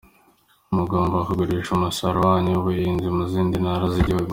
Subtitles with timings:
[0.75, 4.29] Mugomba kugurisha umusaruro wanyu w’ubuhinzi mu zindi ntara z’igihugu.